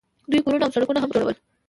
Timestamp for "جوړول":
1.15-1.35